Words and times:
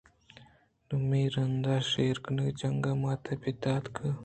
دومی 0.87 1.23
رَند 1.33 1.65
ءَ 1.73 1.87
شیر 1.89 2.17
کہ 2.25 2.49
جِنکّ 2.59 2.83
ءِ 2.91 2.99
مات 3.01 3.23
ءُ 3.31 3.41
پتاں 3.41 3.75
اتک 3.77 3.95